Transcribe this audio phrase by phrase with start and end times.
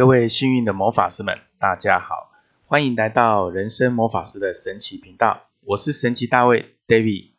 [0.00, 2.32] 各位幸运的魔法师们，大家好，
[2.64, 7.32] 欢迎来到人生魔法师的神奇频道，我是神奇大卫 David。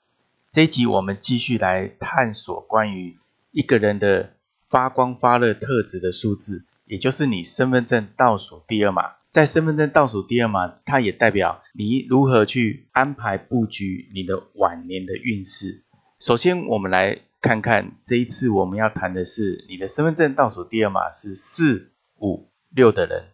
[0.52, 3.18] 这一集我们继续来探索关于
[3.50, 4.36] 一个人的
[4.70, 9.14] 发光发热特质的数字，也就是你身份证倒数第二码。
[9.32, 15.84] 在身份证倒数第二码，它也代表你如何去安排布局你的晚年的运势。
[16.20, 17.22] 首先，我们来。
[17.42, 23.26] 看看这一次我们要谈的是你的身份证倒数第二码是四五六的人，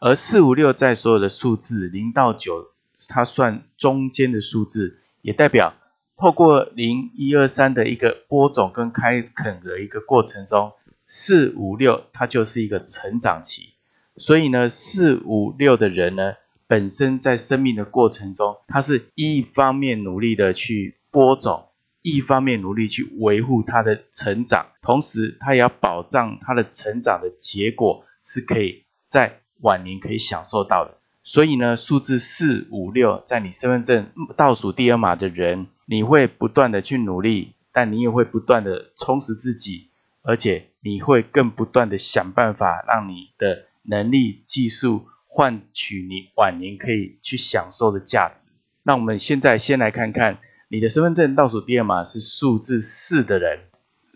[0.00, 2.68] 而四五六在所有的数字零到九，
[3.08, 5.74] 它算中间的数字，也代表
[6.16, 10.72] 透过零一二三的一个播种跟开垦的一个过程中，
[11.06, 13.70] 四五六它就是一个成长期，
[14.16, 16.34] 所以呢，四五六的人呢，
[16.66, 21.64] 本身在生命的过程中，他是一方面努力的去播种。
[22.02, 30.98] 一方面努力去维护他的成长，同时他也要保障他的成长的结果是可以在晚年可以享受到的。
[31.22, 39.88] 所以呢，数字四五六在你身份证倒数第二码的人，你会不断的去努力，但你也会不断的充实自己，
[40.22, 48.50] 而且你会更不断的想办法让你的能力、技术换取你晚年可以去享受的价值。
[48.82, 50.38] 那我们现在先来看看。
[50.68, 53.60] 你的身份证倒数第二码是数字四的人，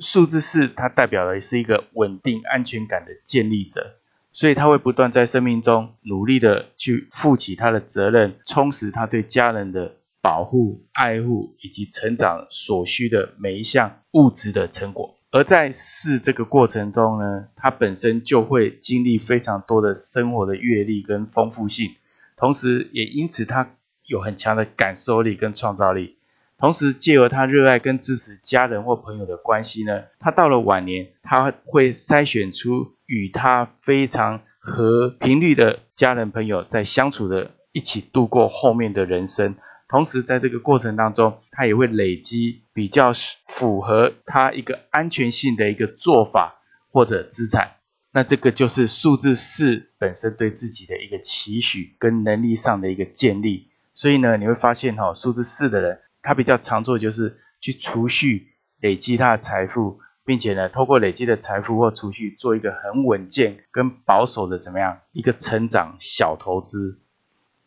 [0.01, 4.00] 数字四它代表的是一个稳定安全感的建立者，
[4.33, 15.17] 所以他会不断在生命中努力的去负起他的责任，充实他对家人的保护、爱护以及成长所需的每一项物质的成果。
[15.33, 21.91] 而在试这个过程中呢，他本身就会经历非常多的生活的阅历跟丰富性，
[22.37, 26.17] 同时也因此他有很强的感受力跟创造力。
[26.61, 39.57] 同时，借由他热爱跟支持家人或朋友的关系呢，他到了晚年，他会筛选出与他非常和频率的家人朋友，在相处的一起度过后面的人生。
[39.89, 43.13] 同时，在这个过程当中，他也会累积比较
[43.49, 46.61] 符合他一个安全性的一个做法
[46.93, 47.71] 或者资产。
[48.13, 53.71] 那这个就是数字四本身对自己的一个期许跟能力上的一个建立。
[53.95, 56.01] 所以呢，你会发现哈，数字四的人。
[56.23, 58.49] 他比较常做就是去储蓄、
[58.81, 66.99] 累积他的财富，并且呢，透过累积的财富或储蓄，做一个很稳健跟保守的怎么样一个成长小投资。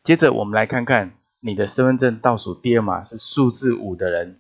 [0.04, 4.40] 接着我们来看看你的身份证倒数第二码是数字五的人，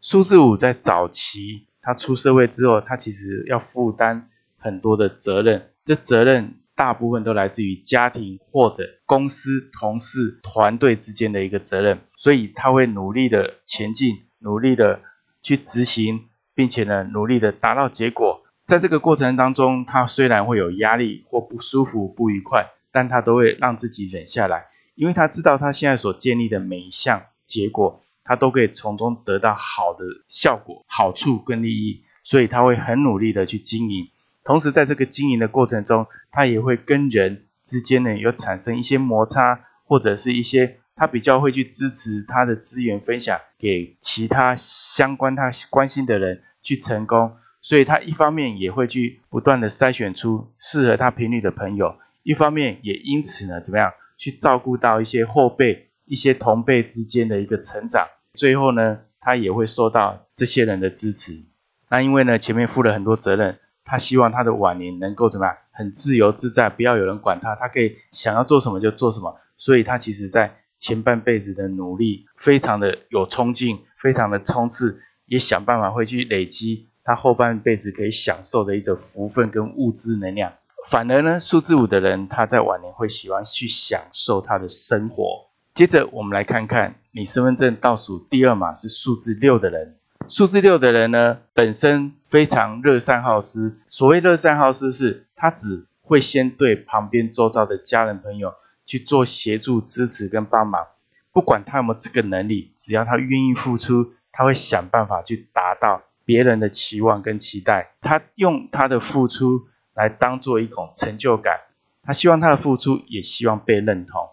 [0.00, 6.56] 数字五在早期他出社会之后，他其实要负担很多的责任，这责任。
[6.76, 15.00] 大部分都来自于家庭或者公司同事团队之间的一个责任，所以他会努力的前进，努力的
[15.42, 18.42] 去执行，并且呢，努力的达到结果。
[18.66, 34.08] 在这个过程当中，他虽然会有压力或不舒服、不愉快，但他都会让自己忍下来，因为他知道他现在所建立的每一项结果，他都可以从中得到好的效果、好处跟利益，所以他会很努力的去经营。
[34.44, 47.36] 同时，在这个经营的过程中，他也会跟人之间呢有产生一些摩擦，或者是一些他比较会去支持他的资源分享给其他相关他关心的人去成功。
[47.62, 58.08] 所以，他一方面也会去不断的筛选出适合他频率的朋友，一方面也因此呢怎么样去照顾到一些后辈、一些同辈之间的一个成长。
[58.34, 61.44] 最后呢，他也会受到这些人的支持。
[61.88, 63.58] 那因为呢前面负了很多责任。
[63.84, 69.36] 他希望他的晚年能够怎么样，很自由自在，不要有人管他，他可以想要做什么就做什么。
[69.56, 80.54] 所以，他其实在前半辈子的努力非常的有冲劲，非常的冲刺，也想办法会去累积他后半辈子可以享受的一种福分跟物质能量。
[80.88, 85.46] 反而呢，数字五的人他在晚年会喜欢去享受他的生活。
[85.74, 89.96] 接着，我们来看看你身份证倒数第二码是数字六的人。
[90.28, 93.78] 数字六的人呢，本身非常乐善好施。
[93.86, 98.54] 所谓乐善好施，是他只会先对旁边周遭的家人朋友
[98.86, 100.86] 去做协助、支持跟帮忙，
[101.32, 107.90] 不管他有没有这个能力，只要他愿意付出，他会想办法去达到别人的期望跟期待。
[108.00, 111.60] 他用他的付出来当做一种成就感，
[112.02, 114.30] 他希望他的付出也希望被认同，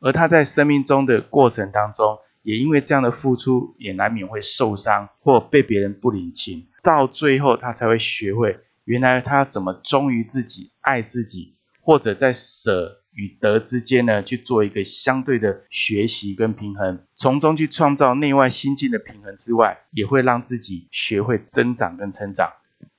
[0.00, 2.18] 而他在生命中的过程当中。
[2.44, 22.52] 也因为这样的付出，也难免会受伤或被别人不领情，到最后他才会学会，原来他怎么忠于自己、爱自己，或者在舍与得之间呢，去做一个相对的学习跟平衡，从中去创造内外心境的平衡之外，也会让自己学会增长跟成长，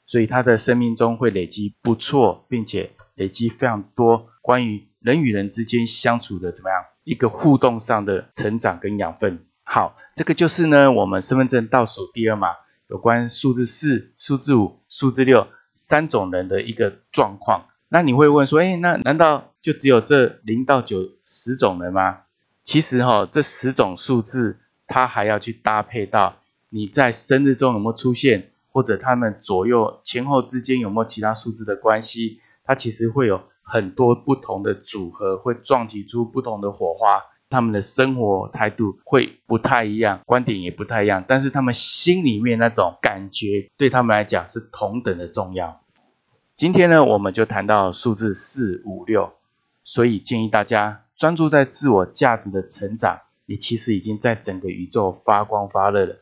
[0.07, 9.45] 所以他的生命中会累积不错并且累积非常多关于人与人之间相处的怎么样一个互动上的成长跟养分。
[9.63, 12.49] 好，这个就是呢我们身份证倒数第二码
[12.87, 17.67] 有关数字四、数字五、数字六三种人的一个状况。
[17.87, 22.23] 那你会问说，哎，那难道就只有这零到九十种人吗？
[22.63, 24.57] 其实哈，这十种数字
[24.87, 26.37] 它还要去搭配到
[26.69, 37.23] 你在生日中有没有出现，或者他们左右前后之间有没有其他数字的关系，它其实会有很多不同的组合，会撞击出不同的火花。
[37.47, 45.81] 他们的生活态度会不太一样，观点也不太一样，但是他们心里面那种感觉对他们来讲是同等的重要。
[46.55, 49.33] 今天呢，我们就谈到数字四五六，
[49.83, 56.17] 所以建议大家专注在自我价值的成长，你其实已经在整个宇宙发光发热了。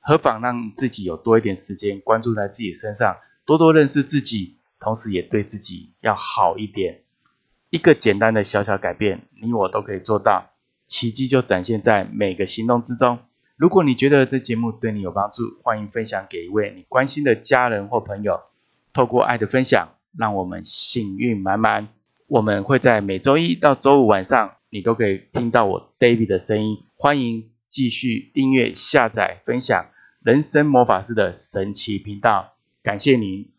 [0.00, 7.02] 何妨让自己有多一点时间关注在自己身上，多多认识自己，同时也对自己要好一点。
[7.70, 10.50] 一个简单的小小改变，你我都可以做到，
[10.86, 13.18] 奇迹就展现在每个行动之中。
[13.56, 18.40] 如果你觉得这节目对你有帮助，欢迎分享给一位你关心的家人或朋友。
[18.92, 21.88] 透过爱的分享，让我们幸运满满。
[22.26, 26.78] 我们会在每周一到周五晚上，你都可以听到我 David 的声音。
[26.96, 29.86] 欢迎继续订阅、下载、分享
[30.22, 32.54] 人生魔法师的神奇频道。
[32.82, 33.57] 感谢您。